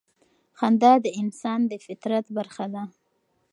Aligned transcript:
خندا 0.57 0.93
د 1.05 1.07
انسان 1.21 1.59
د 1.71 1.73
فطرت 1.85 2.25
برخه 2.37 2.65
ده. 2.73 2.83